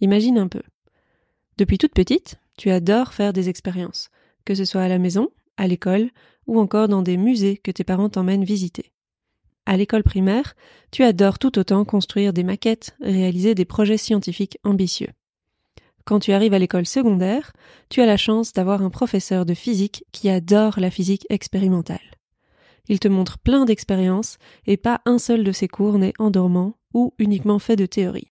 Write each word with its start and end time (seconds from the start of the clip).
Imagine 0.00 0.38
un 0.38 0.48
peu. 0.48 0.62
Depuis 1.58 1.78
toute 1.78 1.94
petite, 1.94 2.38
tu 2.58 2.70
adores 2.70 3.14
faire 3.14 3.32
des 3.32 3.48
expériences, 3.48 4.10
que 4.44 4.54
ce 4.54 4.64
soit 4.64 4.82
à 4.82 4.88
la 4.88 4.98
maison, 4.98 5.30
à 5.56 5.66
l'école 5.66 6.10
ou 6.46 6.60
encore 6.60 6.88
dans 6.88 7.02
des 7.02 7.16
musées 7.16 7.56
que 7.56 7.70
tes 7.70 7.84
parents 7.84 8.08
t'emmènent 8.08 8.44
visiter. 8.44 8.92
À 9.64 9.76
l'école 9.76 10.04
primaire, 10.04 10.54
tu 10.92 11.02
adores 11.02 11.38
tout 11.38 11.58
autant 11.58 11.84
construire 11.84 12.32
des 12.32 12.44
maquettes, 12.44 12.94
réaliser 13.00 13.54
des 13.54 13.64
projets 13.64 13.96
scientifiques 13.96 14.58
ambitieux. 14.64 15.08
Quand 16.04 16.20
tu 16.20 16.32
arrives 16.32 16.54
à 16.54 16.60
l'école 16.60 16.86
secondaire, 16.86 17.52
tu 17.88 18.00
as 18.00 18.06
la 18.06 18.16
chance 18.16 18.52
d'avoir 18.52 18.82
un 18.82 18.90
professeur 18.90 19.44
de 19.44 19.54
physique 19.54 20.04
qui 20.12 20.28
adore 20.28 20.78
la 20.78 20.90
physique 20.90 21.26
expérimentale. 21.30 21.98
Il 22.88 23.00
te 23.00 23.08
montre 23.08 23.38
plein 23.38 23.64
d'expériences 23.64 24.38
et 24.66 24.76
pas 24.76 25.00
un 25.04 25.18
seul 25.18 25.42
de 25.42 25.50
ses 25.50 25.66
cours 25.66 25.98
n'est 25.98 26.12
endormant 26.20 26.76
ou 26.94 27.12
uniquement 27.18 27.58
fait 27.58 27.74
de 27.74 27.86
théorie. 27.86 28.30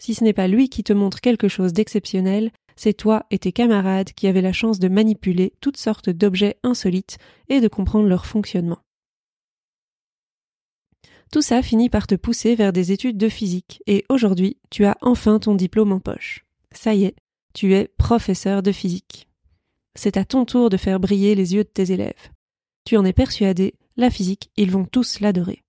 Si 0.00 0.14
ce 0.14 0.24
n'est 0.24 0.32
pas 0.32 0.48
lui 0.48 0.70
qui 0.70 0.82
te 0.82 0.94
montre 0.94 1.20
quelque 1.20 1.46
chose 1.46 1.74
d'exceptionnel, 1.74 2.50
c'est 2.74 2.94
toi 2.94 3.26
et 3.30 3.38
tes 3.38 3.52
camarades 3.52 4.12
qui 4.14 4.26
avez 4.26 4.40
la 4.40 4.54
chance 4.54 4.78
de 4.78 4.88
manipuler 4.88 5.52
toutes 5.60 5.76
sortes 5.76 6.08
d'objets 6.08 6.56
insolites 6.62 7.18
et 7.48 7.60
de 7.60 7.68
comprendre 7.68 8.08
leur 8.08 8.24
fonctionnement. 8.24 8.78
Tout 11.30 11.42
ça 11.42 11.62
finit 11.62 11.90
par 11.90 12.06
te 12.06 12.14
pousser 12.14 12.54
vers 12.54 12.72
des 12.72 12.92
études 12.92 13.18
de 13.18 13.28
physique, 13.28 13.82
et 13.86 14.06
aujourd'hui 14.08 14.56
tu 14.70 14.86
as 14.86 14.96
enfin 15.02 15.38
ton 15.38 15.54
diplôme 15.54 15.92
en 15.92 16.00
poche. 16.00 16.46
Ça 16.72 16.94
y 16.94 17.04
est, 17.04 17.14
tu 17.52 17.74
es 17.74 17.88
professeur 17.98 18.62
de 18.62 18.72
physique. 18.72 19.28
C'est 19.94 20.16
à 20.16 20.24
ton 20.24 20.46
tour 20.46 20.70
de 20.70 20.78
faire 20.78 20.98
briller 20.98 21.34
les 21.34 21.54
yeux 21.54 21.64
de 21.64 21.68
tes 21.68 21.92
élèves. 21.92 22.30
Tu 22.86 22.96
en 22.96 23.04
es 23.04 23.12
persuadé, 23.12 23.74
la 23.96 24.10
physique, 24.10 24.50
ils 24.56 24.70
vont 24.70 24.86
tous 24.86 25.20
l'adorer. 25.20 25.62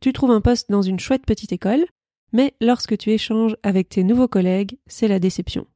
Tu 0.00 0.12
trouves 0.12 0.32
un 0.32 0.40
poste 0.40 0.70
dans 0.70 0.82
une 0.82 0.98
chouette 0.98 1.24
petite 1.24 1.52
école, 1.52 1.86
mais 2.32 2.54
lorsque 2.60 2.96
tu 2.98 3.10
échanges 3.10 3.56
avec 3.62 3.88
tes 3.88 4.04
nouveaux 4.04 4.28
collègues, 4.28 4.78
c'est 4.86 5.08
la 5.08 5.18
déception. 5.18 5.66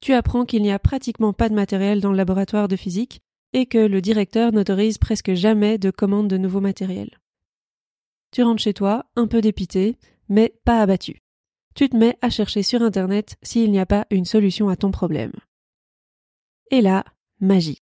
Tu 0.00 0.14
apprends 0.14 0.44
qu'il 0.44 0.62
n'y 0.62 0.72
a 0.72 0.78
pratiquement 0.78 1.32
pas 1.32 1.48
de 1.48 1.54
matériel 1.54 2.00
dans 2.00 2.10
le 2.10 2.16
laboratoire 2.16 2.68
de 2.68 2.76
physique 2.76 3.20
et 3.52 3.66
que 3.66 3.78
le 3.78 4.00
directeur 4.00 4.52
n'autorise 4.52 4.98
presque 4.98 5.34
jamais 5.34 5.78
de 5.78 5.90
commande 5.90 6.28
de 6.28 6.38
nouveaux 6.38 6.60
matériels. 6.60 7.18
Tu 8.32 8.42
rentres 8.42 8.62
chez 8.62 8.74
toi, 8.74 9.06
un 9.16 9.26
peu 9.26 9.40
dépité, 9.40 9.98
mais 10.28 10.54
pas 10.64 10.80
abattu. 10.80 11.22
Tu 11.74 11.88
te 11.88 11.96
mets 11.96 12.16
à 12.20 12.30
chercher 12.30 12.62
sur 12.62 12.82
Internet 12.82 13.36
s'il 13.42 13.70
n'y 13.70 13.78
a 13.78 13.86
pas 13.86 14.06
une 14.10 14.24
solution 14.24 14.68
à 14.68 14.76
ton 14.76 14.90
problème. 14.90 15.32
Et 16.70 16.80
là, 16.80 17.04
magie. 17.40 17.82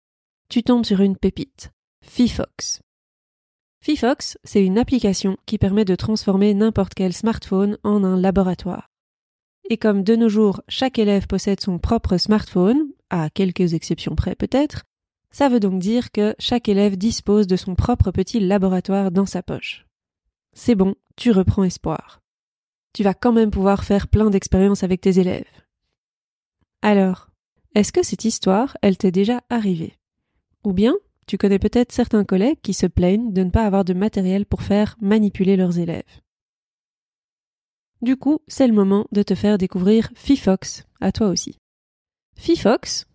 Tu 0.50 0.64
tombes 0.64 0.86
sur 0.86 1.02
une 1.02 1.18
pépite. 1.18 1.72
Fifox. 2.02 2.82
Fifox, 3.80 4.38
c'est 4.44 4.66
une 4.66 4.78
application 4.78 5.38
qui 5.46 5.58
permet 5.58 5.86
de 5.86 5.96
transformer 5.96 6.54
n'importe 6.54 6.94
quel 6.94 7.14
smartphone 7.14 7.78
en 7.84 8.04
un 8.04 8.20
laboratoire. 8.20 8.90
Et 9.70 9.78
comme 9.78 10.04
de 10.04 10.16
nos 10.16 10.30
jours 10.30 10.62
chaque 10.68 11.00
élève 11.00 11.28
possède 11.28 11.62
son 11.62 11.78
propre 11.78 12.18
smartphone, 12.18 12.92
à 13.10 13.30
quelques 13.30 13.74
exceptions 13.74 14.16
près 14.16 14.36
peut-être, 14.36 14.84
ça 15.32 15.50
veut 15.50 15.60
donc 15.60 15.80
dire 15.80 16.12
que 16.12 16.36
chaque 16.40 16.70
élève 16.70 16.98
dispose 16.98 17.48
de 17.48 17.56
son 17.56 17.76
propre 17.76 18.12
petit 18.12 18.40
laboratoire 18.40 19.12
dans 19.12 19.26
sa 19.26 19.44
poche. 19.44 19.86
C'est 20.54 20.76
bon, 20.76 20.96
tu 21.16 21.32
reprends 21.32 21.64
espoir. 21.64 22.22
Tu 22.94 23.04
vas 23.04 23.14
quand 23.14 23.34
même 23.34 23.52
pouvoir 23.52 23.84
faire 23.84 24.08
plein 24.08 24.30
d'expériences 24.30 24.84
avec 24.84 25.02
tes 25.02 25.20
élèves. 25.20 25.46
Alors, 26.82 27.30
est-ce 27.76 27.92
que 27.92 28.04
cette 28.04 28.26
histoire, 28.26 28.78
elle 28.82 28.98
t'est 28.98 29.12
déjà 29.12 29.44
arrivée? 29.50 29.98
Ou 30.64 30.74
bien, 30.74 30.96
tu 31.28 31.38
connais 31.38 31.60
peut-être 31.60 31.92
certains 31.92 32.24
collègues 32.24 32.62
qui 32.62 32.74
se 32.74 32.88
plaignent 32.88 33.34
de 33.34 33.44
ne 33.44 33.52
pas 33.52 33.66
avoir 33.66 33.86
de 33.86 33.94
matériel 33.94 34.46
pour 34.46 34.64
faire 34.64 34.96
manipuler 35.02 35.58
leurs 35.58 35.78
élèves. 35.78 36.22
Du 38.02 38.16
coup, 38.16 38.40
c'est 38.48 38.68
le 38.68 38.74
moment 38.74 39.06
de 39.12 39.22
te 39.24 39.36
faire 39.36 39.58
découvrir 39.58 40.10
Fifox 40.16 40.86
à 41.02 41.12
toi 41.12 41.28
aussi. 41.28 41.60
Fifox, 42.36 43.06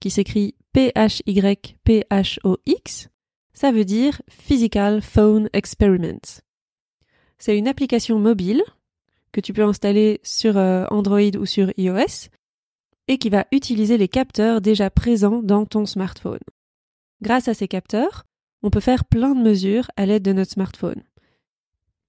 qui 0.00 0.10
s'écrit 0.10 0.54
P-H-Y-P-H-O-X, 0.72 1.08
ça 3.52 3.72
veut 3.72 3.84
dire 3.84 4.20
Physical 4.28 5.00
Phone 5.02 5.48
Experiments. 5.52 6.42
C'est 7.38 7.56
une 7.56 7.68
application 7.68 8.18
mobile 8.18 8.62
que 9.32 9.40
tu 9.40 9.52
peux 9.52 9.64
installer 9.64 10.20
sur 10.22 10.58
euh, 10.58 10.84
Android 10.90 11.36
ou 11.38 11.46
sur 11.46 11.72
iOS 11.78 12.28
et 13.08 13.18
qui 13.18 13.30
va 13.30 13.46
utiliser 13.52 13.96
les 13.96 14.08
capteurs 14.08 14.60
déjà 14.60 14.90
présents 14.90 15.42
dans 15.42 15.66
ton 15.66 15.86
smartphone. 15.86 16.40
Grâce 17.22 17.48
à 17.48 17.54
ces 17.54 17.68
capteurs, 17.68 18.24
on 18.62 18.70
peut 18.70 18.80
faire 18.80 19.04
plein 19.04 19.34
de 19.34 19.42
mesures 19.42 19.90
à 19.96 20.06
l'aide 20.06 20.22
de 20.22 20.32
notre 20.32 20.52
smartphone. 20.52 21.02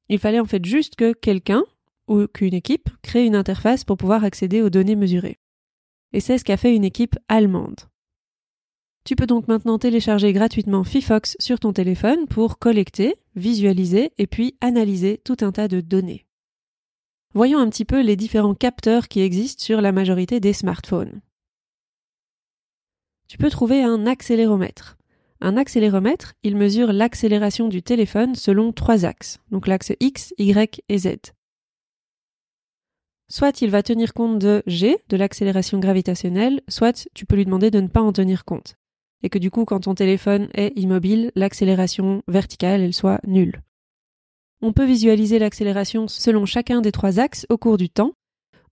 Il 0.09 0.19
fallait 0.19 0.39
en 0.39 0.45
fait 0.45 0.63
juste 0.65 0.95
que 0.95 1.13
quelqu'un 1.13 1.63
ou 2.07 2.27
qu'une 2.27 2.53
équipe 2.53 2.89
crée 3.01 3.25
une 3.25 3.35
interface 3.35 3.83
pour 3.83 3.97
pouvoir 3.97 4.23
accéder 4.23 4.61
aux 4.61 4.69
données 4.69 4.95
mesurées. 4.95 5.39
Et 6.13 6.19
c'est 6.19 6.37
ce 6.37 6.43
qu'a 6.43 6.57
fait 6.57 6.75
une 6.75 6.83
équipe 6.83 7.17
allemande. 7.29 7.79
Tu 9.03 9.15
peux 9.15 9.25
donc 9.25 9.47
maintenant 9.47 9.79
télécharger 9.79 10.31
gratuitement 10.33 10.83
Fifox 10.83 11.35
sur 11.39 11.59
ton 11.59 11.73
téléphone 11.73 12.27
pour 12.27 12.59
collecter, 12.59 13.15
visualiser 13.35 14.11
et 14.17 14.27
puis 14.27 14.57
analyser 14.61 15.19
tout 15.23 15.37
un 15.41 15.51
tas 15.51 15.67
de 15.67 15.81
données. 15.81 16.25
Voyons 17.33 17.59
un 17.59 17.69
petit 17.69 17.85
peu 17.85 18.01
les 18.01 18.15
différents 18.15 18.53
capteurs 18.53 19.07
qui 19.07 19.21
existent 19.21 19.63
sur 19.63 19.81
la 19.81 19.91
majorité 19.91 20.39
des 20.39 20.53
smartphones. 20.53 21.21
Tu 23.27 23.37
peux 23.37 23.49
trouver 23.49 23.81
un 23.81 24.05
accéléromètre. 24.05 24.97
Un 25.43 25.57
accéléromètre, 25.57 26.33
il 26.43 26.55
mesure 26.55 26.93
l'accélération 26.93 27.67
du 27.67 27.81
téléphone 27.81 28.35
selon 28.35 28.71
trois 28.71 29.05
axes, 29.05 29.39
donc 29.49 29.65
l'axe 29.65 29.91
X, 29.99 30.35
Y 30.37 30.83
et 30.87 30.97
Z. 30.99 31.33
Soit 33.27 33.61
il 33.61 33.71
va 33.71 33.81
tenir 33.81 34.13
compte 34.13 34.37
de 34.37 34.61
G, 34.67 34.97
de 35.09 35.17
l'accélération 35.17 35.79
gravitationnelle, 35.79 36.61
soit 36.67 37.07
tu 37.15 37.25
peux 37.25 37.35
lui 37.35 37.45
demander 37.45 37.71
de 37.71 37.81
ne 37.81 37.87
pas 37.87 38.01
en 38.01 38.13
tenir 38.13 38.45
compte. 38.45 38.75
Et 39.23 39.29
que 39.29 39.39
du 39.39 39.49
coup, 39.49 39.65
quand 39.65 39.79
ton 39.79 39.95
téléphone 39.95 40.47
est 40.53 40.77
immobile, 40.77 41.31
l'accélération 41.33 42.21
verticale, 42.27 42.81
elle 42.81 42.93
soit 42.93 43.19
nulle. 43.25 43.61
On 44.61 44.73
peut 44.73 44.85
visualiser 44.85 45.39
l'accélération 45.39 46.07
selon 46.07 46.45
chacun 46.45 46.81
des 46.81 46.91
trois 46.91 47.19
axes 47.19 47.47
au 47.49 47.57
cours 47.57 47.77
du 47.77 47.89
temps. 47.89 48.13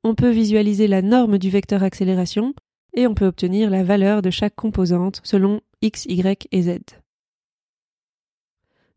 On 0.04 0.14
peut 0.14 0.30
visualiser 0.30 0.88
la 0.88 1.02
norme 1.02 1.40
du 1.40 1.50
vecteur 1.50 1.82
accélération 1.82 2.54
et 2.94 3.08
on 3.08 3.16
peut 3.16 3.26
obtenir 3.26 3.72
la 3.72 3.84
valeur 3.84 4.22
de 4.22 4.30
chaque 4.30 4.56
composante 4.56 5.22
selon 5.24 5.62
X, 5.82 6.06
Y 6.06 6.48
et 6.52 6.62
Z. 6.62 6.80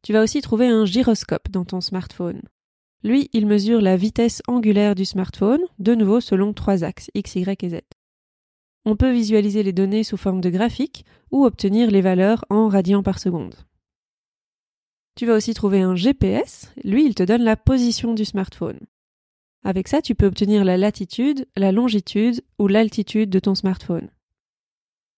Tu 0.02 0.12
vas 0.12 0.22
aussi 0.22 0.40
trouver 0.40 0.66
un 0.66 0.84
gyroscope 0.84 1.48
dans 1.50 1.64
ton 1.64 1.80
smartphone. 1.80 2.42
Lui, 3.04 3.30
il 3.32 3.46
mesure 3.46 3.80
la 3.80 3.96
vitesse 3.96 4.42
angulaire 4.48 4.94
du 4.94 5.04
smartphone, 5.04 5.62
de 5.78 5.94
nouveau 5.94 6.20
selon 6.20 6.52
trois 6.52 6.82
axes, 6.82 7.10
X, 7.14 7.36
Y 7.36 7.64
et 7.64 7.68
Z. 7.68 7.80
On 8.84 8.96
peut 8.96 9.12
visualiser 9.12 9.62
les 9.62 9.72
données 9.72 10.02
sous 10.02 10.16
forme 10.16 10.40
de 10.40 10.50
graphique 10.50 11.04
ou 11.30 11.44
obtenir 11.44 11.90
les 11.90 12.00
valeurs 12.00 12.44
en 12.50 12.68
radians 12.68 13.04
par 13.04 13.20
seconde. 13.20 13.54
Tu 15.14 15.26
vas 15.26 15.34
aussi 15.34 15.54
trouver 15.54 15.82
un 15.82 15.94
GPS, 15.94 16.72
lui 16.82 17.04
il 17.04 17.14
te 17.14 17.22
donne 17.22 17.42
la 17.42 17.56
position 17.56 18.14
du 18.14 18.24
smartphone. 18.24 18.80
Avec 19.62 19.86
ça, 19.86 20.02
tu 20.02 20.16
peux 20.16 20.26
obtenir 20.26 20.64
la 20.64 20.76
latitude, 20.76 21.46
la 21.56 21.70
longitude 21.70 22.42
ou 22.58 22.66
l'altitude 22.66 23.30
de 23.30 23.38
ton 23.38 23.54
smartphone. 23.54 24.10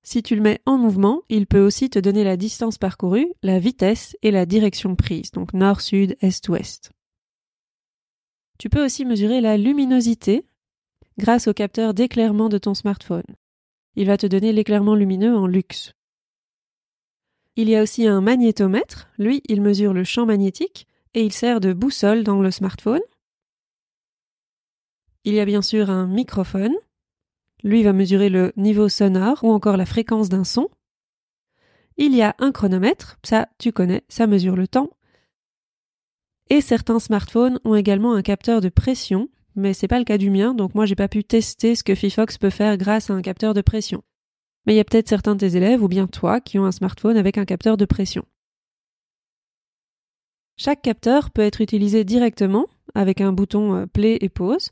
Si 0.07 0.23
tu 0.23 0.37
le 0.37 0.43
mets 0.43 0.61
en 0.67 0.77
mouvement, 0.77 1.23
il 1.31 1.47
peut 1.47 1.65
aussi 1.65 1.89
te 1.89 1.99
donner 1.99 2.25
la 2.25 2.37
distance 2.37 2.77
parcourue, 2.77 3.33
la 3.43 3.59
vitesse 3.59 4.17
et 4.23 4.31
la 4.31 4.45
direction 4.45 4.97
prise, 4.97 5.31
donc 5.31 5.55
nord, 5.55 5.81
sud, 5.81 6.17
est, 6.21 6.47
ouest. 6.49 6.93
Tu 8.59 8.69
peux 8.69 8.85
aussi 8.85 9.07
mesurer 9.07 9.41
la 9.41 9.57
luminosité 9.57 10.45
grâce 11.17 11.49
au 11.49 11.55
capteur 11.55 11.95
d'éclairement 11.95 12.51
de 12.51 12.59
ton 12.59 12.75
smartphone. 12.75 13.25
Il 13.97 14.07
va 14.07 14.19
te 14.19 14.27
donner 14.27 14.53
l'éclairement 14.53 14.95
lumineux 14.95 15.35
en 15.35 15.47
luxe. 15.47 15.95
Il 17.57 17.71
y 17.71 17.77
a 17.77 17.83
aussi 17.83 18.07
un 18.07 18.21
magnétomètre, 18.21 19.09
lui 19.17 19.41
il 19.47 19.63
mesure 19.63 19.95
le 19.95 20.05
champ 20.05 20.27
magnétique 20.27 20.87
et 21.15 21.23
il 21.23 21.33
sert 21.33 21.61
de 21.61 21.73
boussole 21.73 22.25
dans 22.25 22.43
le 22.43 22.51
smartphone. 22.51 23.01
Il 25.25 25.33
y 25.33 25.41
a 25.41 25.47
bien 25.47 25.63
sûr 25.63 25.89
un 25.89 26.07
microphone. 26.07 26.75
Lui 27.65 27.83
va 27.83 27.93
mesurer 27.93 28.29
le 28.29 28.53
niveau 28.57 28.89
sonore 28.89 29.43
ou 29.43 29.51
encore 29.51 29.77
la 29.77 29.87
fréquence 29.87 30.29
d'un 30.29 30.45
son. 30.45 30.69
Il 31.97 32.15
y 32.15 32.23
a 32.23 32.37
un 32.39 32.53
chronomètre, 32.53 33.19
ça 33.25 33.49
tu 33.59 33.73
connais, 33.73 34.05
ça 34.09 34.29
mesure 34.29 34.55
le 34.55 34.69
temps. 34.69 34.91
Et 36.51 36.61
certains 36.61 37.01
smartphones 37.01 37.59
ont 37.65 37.75
également 37.75 38.15
un 38.15 38.23
capteur 38.23 38.61
de 38.61 38.69
pression 38.69 39.29
mais 39.57 39.73
c'est 39.73 39.89
pas 39.89 39.99
le 39.99 40.05
cas 40.05 40.19
du 40.19 40.31
mien, 40.31 40.55
donc 40.55 40.75
moi 40.75 40.87
j'ai 40.87 40.97
pas 40.97 41.09
pu 41.09 41.25
tester 41.25 41.75
ce 41.75 41.85
que 41.85 41.95
Fifox 41.95 42.39
peut 42.39 42.51
faire 42.51 42.77
grâce 42.77 43.11
à 43.11 43.15
un 43.15 43.23
capteur 43.23 43.55
de 43.55 43.61
pression. 43.61 44.03
Mais 44.67 44.75
il 44.75 44.77
y 44.77 44.81
a 44.81 44.85
peut-être 44.85 45.09
certains 45.09 45.35
de 45.35 45.41
tes 45.41 45.57
élèves 45.57 45.83
ou 45.83 45.89
bien 45.89 46.07
toi 46.07 46.41
qui 46.41 46.59
ont 46.59 46.65
un 46.65 46.73
smartphone 46.73 47.17
avec 47.17 47.39
un 47.39 47.45
capteur 47.45 47.77
de 47.77 47.85
pression. 47.85 48.25
Chaque 50.57 50.83
capteur 50.83 51.31
peut 51.31 51.43
être 51.43 51.61
utilisé 51.61 52.05
directement 52.05 52.69
avec 52.95 53.21
un 53.21 53.33
bouton 53.33 53.75
euh, 53.75 53.87
play 53.87 54.19
et 54.21 54.29
pause, 54.29 54.71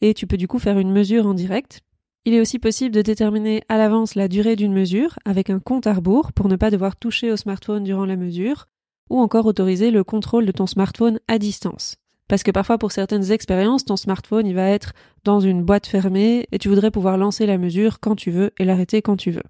et 0.00 0.12
tu 0.14 0.26
peux 0.26 0.36
du 0.36 0.48
coup 0.48 0.58
faire 0.58 0.78
une 0.78 0.92
mesure 0.92 1.26
en 1.26 1.34
direct. 1.34 1.82
Il 2.26 2.34
est 2.34 2.40
aussi 2.40 2.58
possible 2.58 2.94
de 2.94 3.00
déterminer 3.00 3.62
à 3.70 3.78
l'avance 3.78 4.14
la 4.14 4.28
durée 4.28 4.54
d'une 4.54 4.74
mesure 4.74 5.18
avec 5.24 5.48
un 5.48 5.58
compte 5.58 5.86
à 5.86 5.94
rebours 5.94 6.32
pour 6.32 6.48
ne 6.48 6.56
pas 6.56 6.70
devoir 6.70 6.96
toucher 6.96 7.32
au 7.32 7.36
smartphone 7.36 7.82
durant 7.82 8.04
la 8.04 8.16
mesure, 8.16 8.66
ou 9.08 9.20
encore 9.20 9.46
autoriser 9.46 9.90
le 9.90 10.04
contrôle 10.04 10.44
de 10.44 10.52
ton 10.52 10.66
smartphone 10.66 11.18
à 11.28 11.38
distance. 11.38 11.96
Parce 12.28 12.42
que 12.42 12.50
parfois 12.50 12.78
pour 12.78 12.92
certaines 12.92 13.32
expériences, 13.32 13.86
ton 13.86 13.96
smartphone 13.96 14.46
il 14.46 14.54
va 14.54 14.68
être 14.68 14.92
dans 15.24 15.40
une 15.40 15.64
boîte 15.64 15.86
fermée 15.86 16.46
et 16.52 16.58
tu 16.58 16.68
voudrais 16.68 16.90
pouvoir 16.90 17.16
lancer 17.16 17.46
la 17.46 17.58
mesure 17.58 18.00
quand 18.00 18.16
tu 18.16 18.30
veux 18.30 18.52
et 18.58 18.64
l'arrêter 18.64 19.02
quand 19.02 19.16
tu 19.16 19.30
veux. 19.30 19.42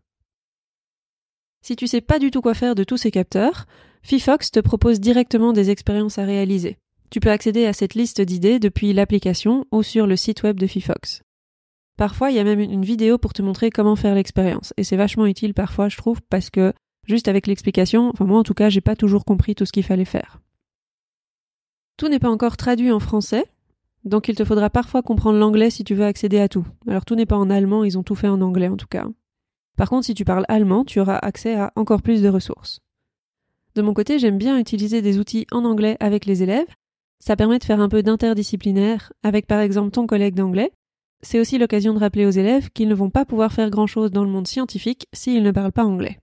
Si 1.62 1.76
tu 1.76 1.88
sais 1.88 2.00
pas 2.00 2.18
du 2.18 2.30
tout 2.30 2.40
quoi 2.40 2.54
faire 2.54 2.74
de 2.74 2.84
tous 2.84 2.96
ces 2.96 3.10
capteurs, 3.10 3.66
Fifox 4.02 4.50
te 4.50 4.60
propose 4.60 5.00
directement 5.00 5.52
des 5.52 5.70
expériences 5.70 6.18
à 6.18 6.24
réaliser. 6.24 6.78
Tu 7.10 7.20
peux 7.20 7.30
accéder 7.30 7.66
à 7.66 7.72
cette 7.72 7.94
liste 7.94 8.20
d'idées 8.20 8.60
depuis 8.60 8.92
l'application 8.92 9.66
ou 9.72 9.82
sur 9.82 10.06
le 10.06 10.16
site 10.16 10.42
web 10.42 10.58
de 10.58 10.66
Fifox. 10.66 11.22
Parfois, 12.00 12.30
il 12.30 12.36
y 12.36 12.38
a 12.38 12.44
même 12.44 12.60
une 12.60 12.82
vidéo 12.82 13.18
pour 13.18 13.34
te 13.34 13.42
montrer 13.42 13.68
comment 13.68 13.94
faire 13.94 14.14
l'expérience, 14.14 14.72
et 14.78 14.84
c'est 14.84 14.96
vachement 14.96 15.26
utile 15.26 15.52
parfois, 15.52 15.90
je 15.90 15.98
trouve, 15.98 16.22
parce 16.30 16.48
que 16.48 16.72
juste 17.06 17.28
avec 17.28 17.46
l'explication, 17.46 18.08
enfin 18.08 18.24
moi 18.24 18.38
en 18.38 18.42
tout 18.42 18.54
cas, 18.54 18.70
j'ai 18.70 18.80
pas 18.80 18.96
toujours 18.96 19.26
compris 19.26 19.54
tout 19.54 19.66
ce 19.66 19.72
qu'il 19.72 19.82
fallait 19.82 20.06
faire. 20.06 20.40
Tout 21.98 22.08
n'est 22.08 22.18
pas 22.18 22.30
encore 22.30 22.56
traduit 22.56 22.90
en 22.90 23.00
français, 23.00 23.44
donc 24.06 24.28
il 24.28 24.34
te 24.34 24.46
faudra 24.46 24.70
parfois 24.70 25.02
comprendre 25.02 25.38
l'anglais 25.38 25.68
si 25.68 25.84
tu 25.84 25.94
veux 25.94 26.06
accéder 26.06 26.40
à 26.40 26.48
tout. 26.48 26.66
Alors 26.88 27.04
tout 27.04 27.16
n'est 27.16 27.26
pas 27.26 27.36
en 27.36 27.50
allemand, 27.50 27.84
ils 27.84 27.98
ont 27.98 28.02
tout 28.02 28.14
fait 28.14 28.28
en 28.28 28.40
anglais 28.40 28.68
en 28.68 28.78
tout 28.78 28.88
cas. 28.88 29.06
Par 29.76 29.90
contre, 29.90 30.06
si 30.06 30.14
tu 30.14 30.24
parles 30.24 30.46
allemand, 30.48 30.86
tu 30.86 31.00
auras 31.00 31.18
accès 31.18 31.54
à 31.54 31.70
encore 31.76 32.00
plus 32.00 32.22
de 32.22 32.30
ressources. 32.30 32.80
De 33.74 33.82
mon 33.82 33.92
côté, 33.92 34.18
j'aime 34.18 34.38
bien 34.38 34.58
utiliser 34.58 35.02
des 35.02 35.18
outils 35.18 35.46
en 35.52 35.66
anglais 35.66 35.98
avec 36.00 36.24
les 36.24 36.42
élèves. 36.42 36.74
Ça 37.18 37.36
permet 37.36 37.58
de 37.58 37.64
faire 37.64 37.80
un 37.80 37.90
peu 37.90 38.02
d'interdisciplinaire 38.02 39.12
avec 39.22 39.46
par 39.46 39.60
exemple 39.60 39.90
ton 39.90 40.06
collègue 40.06 40.34
d'anglais. 40.34 40.72
C'est 41.22 41.38
aussi 41.38 41.58
l'occasion 41.58 41.92
de 41.92 41.98
rappeler 41.98 42.26
aux 42.26 42.30
élèves 42.30 42.70
qu'ils 42.70 42.88
ne 42.88 42.94
vont 42.94 43.10
pas 43.10 43.24
pouvoir 43.24 43.52
faire 43.52 43.70
grand-chose 43.70 44.10
dans 44.10 44.24
le 44.24 44.30
monde 44.30 44.48
scientifique 44.48 45.06
s'ils 45.12 45.42
ne 45.42 45.50
parlent 45.50 45.72
pas 45.72 45.84
anglais. 45.84 46.18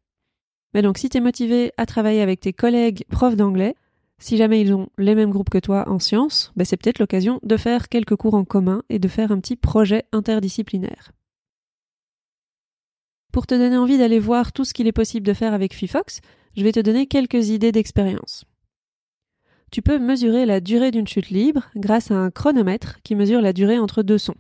Mais 0.74 0.82
donc 0.82 0.98
si 0.98 1.10
tu 1.10 1.18
es 1.18 1.22
motivé 1.22 1.72
à 1.78 1.86
travailler 1.86 2.22
avec 2.22 2.40
tes 2.40 2.54
collègues 2.54 3.06
profs 3.10 3.36
d'anglais, 3.36 3.76
si 4.20 4.38
jamais 4.38 4.62
ils 4.62 4.74
ont 4.74 4.90
les 4.98 5.14
mêmes 5.14 5.30
groupes 5.30 5.52
que 5.52 5.60
toi 5.60 5.88
en 5.88 6.00
sciences, 6.00 6.52
ben 6.56 6.66
c'est 6.66 6.78
peut-être 6.78 7.00
l'occasion 7.00 7.40
de 7.44 7.58
faire 7.58 7.90
quelques 7.90 8.16
cours 8.16 8.34
en 8.34 8.44
commun 8.44 8.82
et 8.90 8.98
de 8.98 9.08
faire 9.08 9.32
un 9.32 9.40
petit 9.40 9.56
projet 9.56 10.06
interdisciplinaire. 10.12 11.12
Pour 13.32 13.46
te 13.46 13.54
donner 13.54 13.78
envie 13.78 14.00
d'aller 14.00 14.20
voir 14.20 14.52
tout 14.52 14.66
ce 14.66 14.74
qu'il 14.74 14.88
est 14.88 14.92
possible 14.92 15.28
de 15.28 15.34
faire 15.34 15.54
avec 15.54 15.76
Fifox, 15.76 16.22
je 16.56 16.64
vais 16.64 16.72
te 16.72 16.80
donner 16.80 17.06
quelques 17.06 17.50
idées 17.50 17.72
d'expérience. 17.72 18.46
Tu 19.72 19.84
peux 19.84 20.00
mesurer 20.00 20.48
la 20.48 20.60
durée 20.60 20.90
d'une 20.90 21.08
chute 21.08 21.30
libre 21.30 21.70
grâce 21.76 22.10
à 22.10 22.16
un 22.16 22.32
chronomètre 22.32 23.00
qui 23.04 23.14
mesure 23.14 23.42
la 23.42 23.54
durée 23.54 23.78
entre 23.78 24.02
deux 24.02 24.18
sons. 24.18 24.34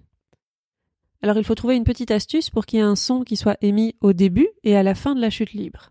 Alors 1.21 1.37
il 1.37 1.43
faut 1.43 1.55
trouver 1.55 1.75
une 1.75 1.83
petite 1.83 2.11
astuce 2.11 2.49
pour 2.49 2.65
qu'il 2.65 2.77
y 2.77 2.81
ait 2.81 2.85
un 2.85 2.95
son 2.95 3.23
qui 3.23 3.37
soit 3.37 3.57
émis 3.61 3.95
au 4.01 4.13
début 4.13 4.47
et 4.63 4.75
à 4.75 4.83
la 4.83 4.95
fin 4.95 5.15
de 5.15 5.21
la 5.21 5.29
chute 5.29 5.53
libre. 5.53 5.89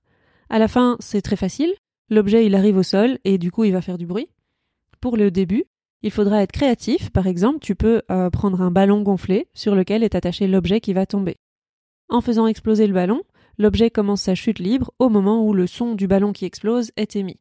À 0.49 0.59
la 0.59 0.69
fin, 0.69 0.97
c'est 1.01 1.23
très 1.23 1.37
facile, 1.37 1.75
l'objet 2.11 2.47
il 2.47 2.55
arrive 2.55 2.77
au 2.77 2.85
sol 2.85 3.19
et 3.25 3.39
du 3.39 3.51
coup 3.51 3.65
il 3.65 3.73
va 3.73 3.83
faire 3.83 3.99
du 3.99 4.07
bruit. 4.07 4.29
Pour 5.01 5.17
le 5.17 5.31
début, 5.31 5.65
il 6.03 6.13
faudra 6.13 6.43
être 6.43 6.53
créatif, 6.53 7.11
par 7.11 7.27
exemple 7.27 7.59
tu 7.59 7.75
peux 7.75 8.03
euh, 8.11 8.31
prendre 8.31 8.61
un 8.61 8.71
ballon 8.71 9.03
gonflé 9.03 9.49
sur 9.55 9.75
lequel 9.75 10.05
est 10.05 10.15
attaché 10.15 10.47
l'objet 10.47 10.81
qui 10.81 10.93
va 10.93 11.07
tomber. 11.07 11.37
En 12.09 12.21
faisant 12.21 12.47
exploser 12.47 12.87
le 12.87 12.95
ballon, 12.95 13.23
l'objet 13.59 13.91
commence 13.91 14.23
sa 14.23 14.37
chute 14.37 14.61
libre 14.61 14.93
au 15.01 15.09
moment 15.09 15.45
où 15.45 15.53
le 15.53 15.67
son 15.67 15.97
du 15.97 16.07
ballon 16.07 16.33
qui 16.33 16.45
explose 16.45 16.93
est 16.97 17.17
émis. 17.17 17.41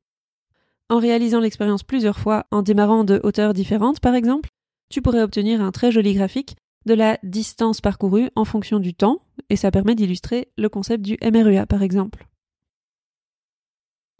En 0.89 0.97
réalisant 0.97 1.39
l'expérience 1.39 1.83
plusieurs 1.83 2.17
fois, 2.17 2.45
en 2.49 2.63
démarrant 2.63 3.03
de 3.03 3.19
hauteurs 3.23 3.53
différentes 3.53 3.99
par 3.99 4.15
exemple, 4.15 4.49
tu 4.89 5.03
pourrais 5.03 5.21
obtenir 5.21 5.61
un 5.61 5.71
très 5.71 5.91
joli 5.91 6.15
graphique 6.15 6.55
de 6.85 6.93
la 6.93 7.17
distance 7.23 7.81
parcourue 7.81 8.29
en 8.35 8.45
fonction 8.45 8.79
du 8.79 8.93
temps, 8.93 9.21
et 9.49 9.55
ça 9.55 9.71
permet 9.71 9.95
d'illustrer 9.95 10.49
le 10.57 10.69
concept 10.69 11.03
du 11.03 11.17
MRUA 11.23 11.65
par 11.65 11.83
exemple. 11.83 12.27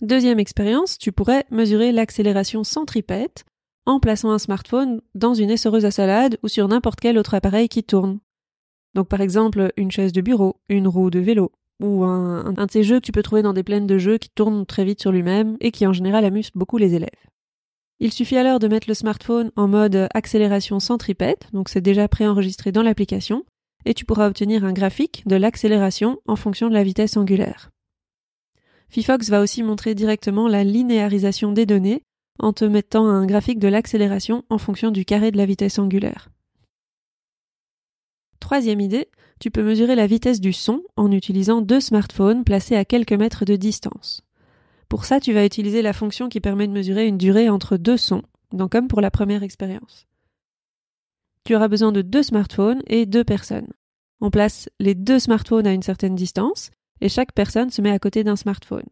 Deuxième 0.01 0.39
expérience, 0.39 0.97
tu 0.97 1.12
pourrais 1.12 1.45
mesurer 1.51 1.91
l'accélération 1.91 2.63
centripète 2.63 3.45
en 3.85 4.00
plaçant 4.00 4.31
un 4.31 4.39
smartphone 4.39 5.01
dans 5.13 5.33
une 5.33 5.51
essoreuse 5.51 5.85
à 5.85 5.91
salade 5.91 6.38
ou 6.44 6.47
sur 6.47 6.67
n'importe 6.67 7.00
quel 7.00 7.17
autre 7.17 7.33
appareil 7.33 7.69
qui 7.69 7.83
tourne. 7.83 8.19
Donc 8.94 9.07
par 9.07 9.21
exemple 9.21 9.71
une 9.77 9.91
chaise 9.91 10.12
de 10.12 10.21
bureau, 10.21 10.57
une 10.69 10.88
roue 10.88 11.12
de 11.12 11.19
vélo, 11.19 11.51
ou 11.81 12.03
un, 12.03 12.45
un, 12.45 12.65
de 12.65 12.71
ces 12.71 12.83
jeux 12.83 13.00
que 13.00 13.06
tu 13.06 13.12
peux 13.12 13.23
trouver 13.23 13.41
dans 13.41 13.53
des 13.53 13.63
plaines 13.63 13.88
de 13.88 13.97
jeux 13.97 14.17
qui 14.17 14.29
tournent 14.29 14.65
très 14.65 14.85
vite 14.85 15.01
sur 15.01 15.12
lui-même 15.12 15.57
et 15.59 15.71
qui 15.71 15.85
en 15.85 15.94
général 15.94 16.25
amusent 16.25 16.51
beaucoup 16.56 16.77
les 16.77 16.94
élèves. 16.94 17.09
Il 18.00 18.12
suffit 18.12 18.38
alors 18.38 18.59
de 18.59 18.68
mettre 18.68 18.89
le 18.89 18.94
smartphone 18.94 19.51
en 19.56 19.68
mode 19.68 20.09
accélération 20.13 20.80
centripète, 20.80 21.47
donc 21.53 21.69
c'est 21.69 21.81
déjà 21.81 22.07
préenregistré 22.07 22.71
dans 22.71 22.83
l'application, 22.83 23.45
et 23.86 23.94
tu 23.94 24.03
pourras 24.03 24.27
obtenir 24.27 24.65
un 24.65 24.74
graphique 24.74 25.24
de 25.27 25.36
l'accélération 25.36 26.19
en 26.27 26.36
fonction 26.36 26.68
de 26.68 26.74
la 26.74 26.83
vitesse 26.83 27.15
angulaire. 27.15 27.71
Fifox 28.89 29.30
va 29.30 29.42
aussi 29.42 29.63
montrer 29.63 29.95
directement 29.95 30.47
la 30.47 30.63
linéarisation 30.63 31.51
des 31.51 31.65
données 31.65 32.03
en 32.39 32.51
te 32.51 32.65
mettant 32.65 33.07
un 33.07 33.25
graphique 33.25 33.59
de 33.59 33.68
l'accélération 33.68 34.44
en 34.50 34.57
fonction 34.57 34.91
du 34.91 35.06
carré 35.06 35.31
de 35.31 35.38
la 35.38 35.45
vitesse 35.45 35.80
angulaire. 35.80 36.30
Troisième 38.39 38.81
idée, 38.81 39.09
tu 39.39 39.51
peux 39.51 39.63
mesurer 39.63 39.95
la 39.95 40.07
vitesse 40.07 40.41
du 40.41 40.53
son 40.53 40.83
en 40.98 41.12
utilisant 41.12 41.62
deux 41.62 41.80
smartphones 41.80 42.44
placés 42.44 42.75
à 42.75 42.86
quelques 42.86 43.13
mètres 43.13 43.45
de 43.45 43.56
distance. 43.56 44.25
Pour 44.90 45.06
ça, 45.06 45.20
tu 45.20 45.34
vas 45.34 45.46
utiliser 45.46 45.82
la 45.82 45.94
fonction 45.94 46.30
qui 46.30 46.40
permet 46.40 46.68
de 46.68 46.74
mesurer 46.74 47.08
une 47.08 47.18
durée 47.18 47.50
entre 47.50 47.78
deux 47.78 47.98
sons, 47.98 48.24
donc 48.54 48.72
comme 48.72 48.88
pour 48.88 49.02
la 49.02 49.12
première 49.12 49.44
expérience. 49.44 50.08
Tu 51.44 51.56
auras 51.56 51.68
besoin 51.68 51.92
de 51.92 52.02
deux 52.02 52.24
smartphones 52.24 52.82
et 52.88 53.06
deux 53.06 53.24
personnes. 53.24 53.72
On 54.22 54.32
place 54.32 54.70
les 54.80 54.96
deux 54.96 55.20
smartphones 55.20 55.68
à 55.68 55.74
une 55.74 55.84
certaine 55.84 56.16
distance 56.16 56.72
et 57.02 57.10
chaque 57.10 57.34
personne 57.34 57.70
se 57.70 57.82
met 57.82 57.92
à 57.92 58.00
côté 58.00 58.24
d'un 58.24 58.36
smartphone. 58.36 58.86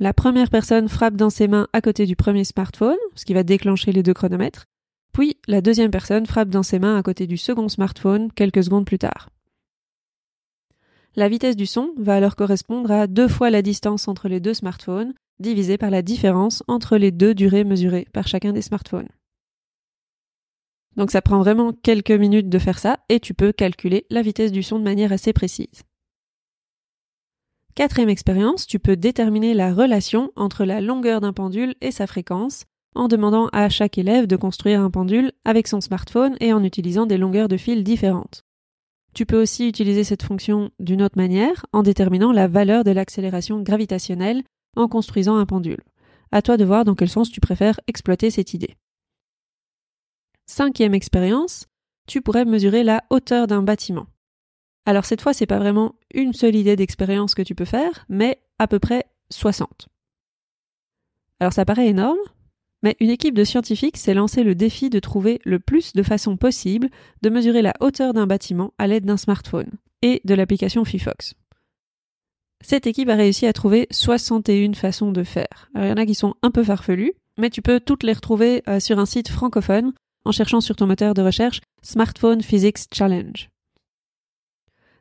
La 0.00 0.12
première 0.12 0.50
personne 0.50 0.88
frappe 0.88 1.14
dans 1.14 1.30
ses 1.30 1.46
mains 1.46 1.68
à 1.72 1.80
côté 1.80 2.06
du 2.06 2.16
premier 2.16 2.44
smartphone, 2.44 2.96
ce 3.14 3.24
qui 3.24 3.34
va 3.34 3.44
déclencher 3.44 3.92
les 3.92 4.02
deux 4.02 4.14
chronomètres, 4.14 4.64
puis 5.12 5.36
la 5.46 5.60
deuxième 5.60 5.92
personne 5.92 6.26
frappe 6.26 6.48
dans 6.48 6.64
ses 6.64 6.80
mains 6.80 6.96
à 6.96 7.02
côté 7.02 7.28
du 7.28 7.36
second 7.36 7.68
smartphone 7.68 8.32
quelques 8.32 8.64
secondes 8.64 8.86
plus 8.86 8.98
tard. 8.98 9.28
La 11.16 11.28
vitesse 11.28 11.56
du 11.56 11.66
son 11.66 11.94
va 11.96 12.16
alors 12.16 12.34
correspondre 12.34 12.90
à 12.90 13.06
deux 13.06 13.28
fois 13.28 13.50
la 13.50 13.62
distance 13.62 14.08
entre 14.08 14.28
les 14.28 14.40
deux 14.40 14.54
smartphones, 14.54 15.14
divisée 15.38 15.78
par 15.78 15.90
la 15.90 16.02
différence 16.02 16.64
entre 16.66 16.96
les 16.96 17.12
deux 17.12 17.34
durées 17.34 17.62
mesurées 17.62 18.08
par 18.12 18.26
chacun 18.26 18.52
des 18.52 18.62
smartphones. 18.62 19.08
Donc 20.96 21.12
ça 21.12 21.22
prend 21.22 21.38
vraiment 21.38 21.72
quelques 21.72 22.10
minutes 22.10 22.48
de 22.48 22.58
faire 22.58 22.78
ça 22.78 22.98
et 23.08 23.20
tu 23.20 23.34
peux 23.34 23.52
calculer 23.52 24.06
la 24.10 24.22
vitesse 24.22 24.52
du 24.52 24.62
son 24.62 24.78
de 24.78 24.84
manière 24.84 25.12
assez 25.12 25.32
précise. 25.32 25.82
Quatrième 27.76 28.08
expérience, 28.08 28.66
tu 28.66 28.78
peux 28.78 28.96
déterminer 28.96 29.54
la 29.54 29.74
relation 29.74 30.30
entre 30.36 30.64
la 30.64 30.80
longueur 30.80 31.20
d'un 31.20 31.32
pendule 31.32 31.74
et 31.80 31.90
sa 31.90 32.06
fréquence 32.06 32.64
en 32.94 33.08
demandant 33.08 33.48
à 33.52 33.68
chaque 33.68 33.98
élève 33.98 34.28
de 34.28 34.36
construire 34.36 34.80
un 34.80 34.90
pendule 34.90 35.32
avec 35.44 35.66
son 35.66 35.80
smartphone 35.80 36.36
et 36.40 36.52
en 36.52 36.62
utilisant 36.62 37.06
des 37.06 37.18
longueurs 37.18 37.48
de 37.48 37.56
fil 37.56 37.82
différentes. 37.82 38.43
Tu 39.14 39.26
peux 39.26 39.40
aussi 39.40 39.68
utiliser 39.68 40.02
cette 40.02 40.24
fonction 40.24 40.70
d'une 40.80 41.00
autre 41.00 41.16
manière 41.16 41.66
en 41.72 41.84
déterminant 41.84 42.32
la 42.32 42.48
valeur 42.48 42.82
de 42.82 42.90
l'accélération 42.90 43.62
gravitationnelle 43.62 44.42
en 44.76 44.88
construisant 44.88 45.36
un 45.36 45.46
pendule. 45.46 45.84
À 46.32 46.42
toi 46.42 46.56
de 46.56 46.64
voir 46.64 46.84
dans 46.84 46.96
quel 46.96 47.08
sens 47.08 47.30
tu 47.30 47.40
préfères 47.40 47.78
exploiter 47.86 48.32
cette 48.32 48.54
idée. 48.54 48.76
Cinquième 50.46 50.94
expérience, 50.94 51.66
tu 52.08 52.22
pourrais 52.22 52.44
mesurer 52.44 52.82
la 52.82 53.04
hauteur 53.08 53.46
d'un 53.46 53.62
bâtiment. 53.62 54.06
Alors 54.84 55.04
cette 55.04 55.20
fois, 55.20 55.32
c'est 55.32 55.46
pas 55.46 55.60
vraiment 55.60 55.94
une 56.12 56.32
seule 56.32 56.56
idée 56.56 56.74
d'expérience 56.74 57.36
que 57.36 57.42
tu 57.42 57.54
peux 57.54 57.64
faire, 57.64 58.04
mais 58.08 58.42
à 58.58 58.66
peu 58.66 58.80
près 58.80 59.04
60. 59.30 59.88
Alors 61.38 61.52
ça 61.52 61.64
paraît 61.64 61.88
énorme, 61.88 62.18
mais 62.84 62.96
une 63.00 63.08
équipe 63.08 63.34
de 63.34 63.44
scientifiques 63.44 63.96
s'est 63.96 64.12
lancé 64.12 64.44
le 64.44 64.54
défi 64.54 64.90
de 64.90 65.00
trouver 65.00 65.40
le 65.44 65.58
plus 65.58 65.94
de 65.94 66.02
façons 66.02 66.36
possibles 66.36 66.90
de 67.22 67.30
mesurer 67.30 67.62
la 67.62 67.72
hauteur 67.80 68.12
d'un 68.12 68.26
bâtiment 68.26 68.74
à 68.78 68.86
l'aide 68.86 69.06
d'un 69.06 69.16
smartphone 69.16 69.70
et 70.02 70.20
de 70.24 70.34
l'application 70.34 70.84
Fifox. 70.84 71.32
Cette 72.62 72.86
équipe 72.86 73.08
a 73.08 73.14
réussi 73.14 73.46
à 73.46 73.54
trouver 73.54 73.86
61 73.90 74.74
façons 74.74 75.12
de 75.12 75.24
faire. 75.24 75.70
Alors, 75.74 75.86
il 75.86 75.90
y 75.90 75.92
en 75.92 76.02
a 76.02 76.06
qui 76.06 76.14
sont 76.14 76.34
un 76.42 76.50
peu 76.50 76.62
farfelues, 76.62 77.14
mais 77.38 77.48
tu 77.48 77.62
peux 77.62 77.80
toutes 77.80 78.02
les 78.02 78.12
retrouver 78.12 78.62
euh, 78.68 78.80
sur 78.80 78.98
un 78.98 79.06
site 79.06 79.28
francophone 79.28 79.94
en 80.26 80.32
cherchant 80.32 80.60
sur 80.60 80.76
ton 80.76 80.86
moteur 80.86 81.14
de 81.14 81.22
recherche 81.22 81.62
Smartphone 81.82 82.42
Physics 82.42 82.94
Challenge. 82.94 83.48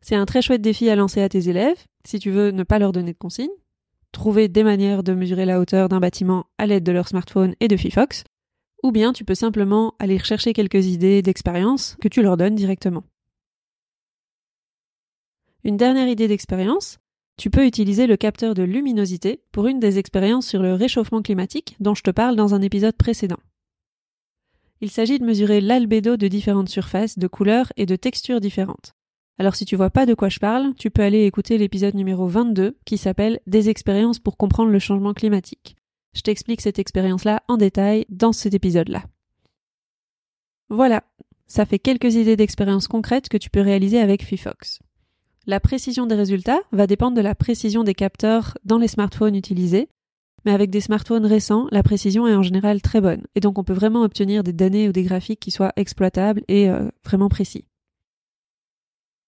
C'est 0.02 0.16
un 0.16 0.26
très 0.26 0.42
chouette 0.42 0.62
défi 0.62 0.90
à 0.90 0.96
lancer 0.96 1.22
à 1.22 1.28
tes 1.28 1.50
élèves, 1.50 1.84
si 2.06 2.20
tu 2.20 2.32
veux 2.32 2.52
ne 2.52 2.64
pas 2.64 2.80
leur 2.80 2.94
donner 2.94 3.12
de 3.12 3.18
consignes, 3.18 3.50
trouver 4.14 4.48
des 4.48 4.64
manières 4.64 5.04
de 5.04 5.14
mesurer 5.14 5.44
la 5.44 5.60
hauteur 5.60 5.90
d'un 5.90 6.00
bâtiment 6.00 6.46
à 6.58 6.66
l'aide 6.66 6.86
de 6.86 6.94
leur 6.94 7.10
smartphone 7.10 7.56
et 7.60 7.68
de 7.68 7.76
Fifox, 7.76 8.24
ou 8.84 8.92
bien 8.92 9.12
tu 9.12 9.26
peux 9.26 9.36
simplement 9.36 9.96
aller 10.00 10.20
chercher 10.20 10.54
quelques 10.54 10.86
idées 10.86 11.22
d'expérience 11.22 11.98
que 12.02 12.08
tu 12.08 12.22
leur 12.22 12.38
donnes 12.38 12.56
directement. 12.56 13.04
Une 15.66 15.78
dernière 15.78 16.08
idée 16.08 16.28
d'expérience, 16.28 17.00
tu 17.38 17.50
peux 17.50 17.66
utiliser 17.66 18.06
le 18.06 18.18
capteur 18.18 18.54
de 18.54 18.64
luminosité 18.64 19.42
pour 19.52 19.68
une 19.68 19.80
des 19.80 19.98
expériences 19.98 20.48
sur 20.48 20.62
le 20.62 20.74
réchauffement 20.74 21.22
climatique 21.22 21.76
dont 21.80 21.96
je 21.96 22.04
te 22.04 22.12
parle 22.12 22.36
dans 22.36 22.54
un 22.54 22.62
épisode 22.62 22.96
précédent. 22.96 23.40
Il 24.82 24.92
s'agit 24.92 25.18
de 25.18 25.26
mesurer 25.26 25.62
l'albédo 25.62 26.18
de 26.18 26.28
différentes 26.28 26.70
surfaces, 26.70 27.18
de 27.18 27.28
couleurs 27.28 27.72
et 27.78 27.86
de 27.86 27.96
textures 27.96 28.42
différentes. 28.42 28.94
Alors 29.40 29.56
si 29.56 29.66
tu 29.66 29.76
vois 29.76 29.90
pas 29.90 30.06
de 30.06 30.14
quoi 30.14 30.30
je 30.30 30.40
parle, 30.40 30.74
tu 30.76 30.92
peux 30.92 31.02
aller 31.02 31.26
écouter 31.26 31.58
l'épisode 31.58 31.96
numéro 31.96 32.28
22 32.28 32.78
qui 32.86 32.98
s'appelle 32.98 33.40
Des 33.48 33.70
expériences 33.70 34.20
pour 34.20 34.38
comprendre 34.38 34.72
le 34.72 34.80
changement 34.80 35.14
climatique. 35.14 35.76
Je 36.14 36.22
t'explique 36.22 36.62
cette 36.62 36.78
expérience-là 36.78 37.42
en 37.48 37.58
détail 37.58 38.06
dans 38.10 38.32
cet 38.32 38.54
épisode-là. 38.54 39.04
Voilà, 40.70 41.04
ça 41.48 41.66
fait 41.66 41.80
quelques 41.80 42.16
idées 42.16 42.36
d'expériences 42.36 42.88
concrètes 42.88 43.30
que 43.30 43.38
tu 43.38 43.50
peux 43.50 43.62
réaliser 43.62 44.00
avec 44.00 44.24
Fifox. 44.24 44.80
La 45.46 45.60
précision 45.60 46.06
des 46.06 46.16
résultats 46.16 46.62
va 46.72 46.88
dépendre 46.88 47.18
de 47.18 47.22
la 47.22 47.36
précision 47.36 47.84
des 47.84 47.96
capteurs 47.96 48.58
dans 48.64 48.78
les 48.78 48.88
smartphones 48.88 49.36
utilisés, 49.36 49.90
mais 50.46 50.52
avec 50.52 50.70
des 50.70 50.82
smartphones 50.82 51.26
récents, 51.26 51.68
la 51.72 51.84
précision 51.84 52.28
est 52.28 52.36
en 52.36 52.44
général 52.44 52.82
très 52.82 53.02
bonne, 53.02 53.24
et 53.36 53.40
donc 53.40 53.58
on 53.58 53.64
peut 53.64 53.74
vraiment 53.74 54.04
obtenir 54.04 54.44
des 54.44 54.54
données 54.54 54.88
ou 54.88 54.92
des 54.92 55.04
graphiques 55.04 55.40
qui 55.40 55.52
soient 55.52 55.74
exploitables 55.76 56.44
et 56.48 56.70
euh, 56.70 56.90
vraiment 57.04 57.30
précis. 57.30 57.66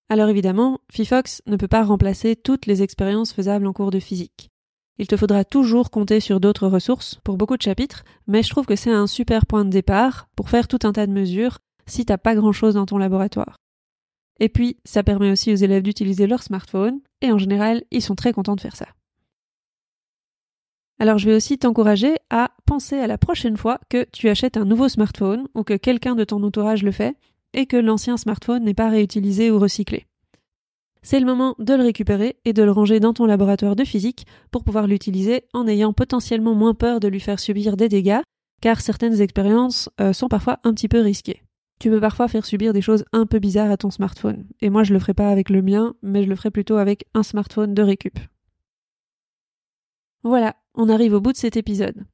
Alors 0.09 0.29
évidemment, 0.29 0.79
Fifox 0.91 1.41
ne 1.47 1.57
peut 1.57 1.67
pas 1.67 1.83
remplacer 1.83 2.35
toutes 2.35 2.67
les 2.67 2.83
expériences 2.83 3.33
faisables 3.33 3.65
en 3.65 3.73
cours 3.73 3.91
de 3.91 3.99
physique. 3.99 4.51
Il 4.97 5.07
te 5.07 5.17
faudra 5.17 5.43
toujours 5.43 5.89
compter 5.89 6.19
sur 6.19 6.39
d'autres 6.39 6.67
ressources 6.67 7.19
pour 7.23 7.37
beaucoup 7.37 7.57
de 7.57 7.61
chapitres, 7.61 8.03
mais 8.27 8.43
je 8.43 8.49
trouve 8.49 8.65
que 8.65 8.75
c'est 8.75 8.91
un 8.91 9.07
super 9.07 9.45
point 9.45 9.65
de 9.65 9.69
départ 9.69 10.29
pour 10.35 10.49
faire 10.49 10.67
tout 10.67 10.79
un 10.83 10.93
tas 10.93 11.07
de 11.07 11.11
mesures 11.11 11.59
si 11.85 12.05
t'as 12.05 12.17
pas 12.17 12.35
grand 12.35 12.51
chose 12.51 12.75
dans 12.75 12.85
ton 12.85 12.97
laboratoire. 12.97 13.57
Et 14.39 14.49
puis, 14.49 14.77
ça 14.85 15.03
permet 15.03 15.31
aussi 15.31 15.51
aux 15.51 15.55
élèves 15.55 15.83
d'utiliser 15.83 16.27
leur 16.27 16.43
smartphone, 16.43 16.99
et 17.21 17.31
en 17.31 17.37
général, 17.37 17.83
ils 17.91 18.01
sont 18.01 18.15
très 18.15 18.33
contents 18.33 18.55
de 18.55 18.61
faire 18.61 18.75
ça. 18.75 18.87
Alors 20.97 21.17
je 21.17 21.29
vais 21.29 21.35
aussi 21.35 21.57
t'encourager 21.57 22.15
à 22.29 22.51
penser 22.65 22.97
à 22.97 23.07
la 23.07 23.17
prochaine 23.17 23.57
fois 23.57 23.79
que 23.89 24.05
tu 24.13 24.29
achètes 24.29 24.55
un 24.55 24.63
nouveau 24.63 24.87
smartphone 24.87 25.47
ou 25.53 25.63
que 25.63 25.73
quelqu'un 25.73 26.15
de 26.15 26.23
ton 26.23 26.41
entourage 26.41 26.83
le 26.83 26.91
fait 26.91 27.17
et 27.55 27.65
que 27.65 27.77
l'ancien 27.77 28.17
smartphone 28.17 28.63
n'est 28.63 28.75
pas 28.75 28.89
réutilisé 28.89 29.49
ou 29.49 29.57
recyclé. 29.57 30.05
C'est 31.01 31.19
le 31.19 31.25
moment 31.25 31.55
de 31.57 31.73
le 31.73 31.83
récupérer 31.83 32.37
et 32.45 32.53
de 32.53 32.63
le 32.63 32.71
ranger 32.71 32.99
dans 32.99 33.13
ton 33.13 33.25
laboratoire 33.25 33.75
de 33.75 33.83
physique 33.83 34.25
pour 34.51 34.63
pouvoir 34.63 34.87
l'utiliser 34.87 35.43
en 35.53 35.67
ayant 35.67 35.93
potentiellement 35.93 36.55
moins 36.55 36.73
peur 36.73 36.99
de 36.99 37.07
lui 37.07 37.19
faire 37.19 37.39
subir 37.39 37.77
des 37.77 37.89
dégâts, 37.89 38.21
car 38.61 38.81
certaines 38.81 39.21
expériences 39.21 39.89
euh, 40.01 40.13
sont 40.13 40.27
parfois 40.27 40.59
un 40.63 40.73
petit 40.73 40.87
peu 40.87 40.99
risquées. 40.99 41.43
Tu 41.79 41.89
peux 41.89 41.99
parfois 41.99 42.27
faire 42.27 42.45
subir 42.45 42.73
des 42.73 42.81
choses 42.81 43.05
un 43.11 43.25
peu 43.25 43.39
bizarres 43.39 43.71
à 43.71 43.77
ton 43.77 43.91
smartphone, 43.91 44.47
et 44.61 44.69
moi 44.69 44.83
je 44.83 44.93
le 44.93 44.99
ferai 44.99 45.13
pas 45.13 45.29
avec 45.29 45.49
le 45.49 45.61
mien, 45.61 45.93
mais 46.01 46.23
je 46.23 46.29
le 46.29 46.35
ferai 46.35 46.49
plutôt 46.49 46.77
avec 46.77 47.05
un 47.13 47.23
smartphone 47.23 47.73
de 47.73 47.83
récup. 47.83 48.17
Voilà, 50.23 50.55
on 50.73 50.89
arrive 50.89 51.13
au 51.13 51.21
bout 51.21 51.33
de 51.33 51.37
cet 51.37 51.55
épisode. 51.55 52.05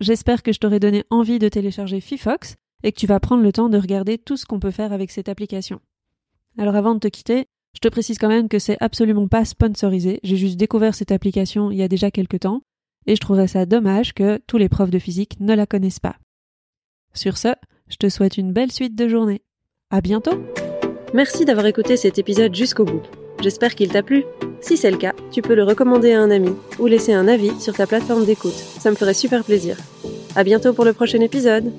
J'espère 0.00 0.42
que 0.42 0.52
je 0.52 0.58
t'aurai 0.58 0.78
donné 0.78 1.04
envie 1.08 1.38
de 1.38 1.48
télécharger 1.48 2.00
Fifox 2.00 2.56
et 2.82 2.92
que 2.92 2.98
tu 2.98 3.06
vas 3.06 3.20
prendre 3.20 3.42
le 3.42 3.52
temps 3.52 3.68
de 3.68 3.78
regarder 3.78 4.18
tout 4.18 4.36
ce 4.36 4.46
qu'on 4.46 4.60
peut 4.60 4.70
faire 4.70 4.92
avec 4.92 5.10
cette 5.10 5.28
application. 5.28 5.80
Alors 6.58 6.76
avant 6.76 6.94
de 6.94 7.00
te 7.00 7.08
quitter, 7.08 7.46
je 7.74 7.80
te 7.80 7.88
précise 7.88 8.18
quand 8.18 8.28
même 8.28 8.48
que 8.48 8.58
c'est 8.58 8.76
absolument 8.80 9.28
pas 9.28 9.44
sponsorisé, 9.44 10.20
j'ai 10.22 10.36
juste 10.36 10.56
découvert 10.56 10.94
cette 10.94 11.12
application 11.12 11.70
il 11.70 11.78
y 11.78 11.82
a 11.82 11.88
déjà 11.88 12.10
quelques 12.10 12.40
temps, 12.40 12.62
et 13.06 13.16
je 13.16 13.20
trouverais 13.20 13.48
ça 13.48 13.66
dommage 13.66 14.14
que 14.14 14.40
tous 14.46 14.58
les 14.58 14.68
profs 14.68 14.90
de 14.90 14.98
physique 14.98 15.38
ne 15.40 15.54
la 15.54 15.66
connaissent 15.66 16.00
pas. 16.00 16.16
Sur 17.12 17.36
ce, 17.36 17.48
je 17.88 17.96
te 17.96 18.08
souhaite 18.08 18.38
une 18.38 18.52
belle 18.52 18.72
suite 18.72 18.94
de 18.94 19.08
journée. 19.08 19.42
À 19.90 20.00
bientôt! 20.00 20.42
Merci 21.12 21.44
d'avoir 21.44 21.66
écouté 21.66 21.96
cet 21.96 22.18
épisode 22.18 22.54
jusqu'au 22.54 22.84
bout. 22.84 23.02
J'espère 23.40 23.74
qu'il 23.74 23.88
t'a 23.88 24.02
plu. 24.02 24.24
Si 24.60 24.76
c'est 24.76 24.90
le 24.90 24.96
cas, 24.96 25.12
tu 25.30 25.42
peux 25.42 25.54
le 25.54 25.64
recommander 25.64 26.12
à 26.12 26.20
un 26.20 26.30
ami 26.30 26.50
ou 26.78 26.86
laisser 26.86 27.12
un 27.12 27.28
avis 27.28 27.60
sur 27.60 27.74
ta 27.74 27.86
plateforme 27.86 28.24
d'écoute. 28.24 28.52
Ça 28.52 28.90
me 28.90 28.96
ferait 28.96 29.14
super 29.14 29.44
plaisir. 29.44 29.76
À 30.34 30.42
bientôt 30.44 30.72
pour 30.72 30.84
le 30.84 30.92
prochain 30.92 31.20
épisode. 31.20 31.72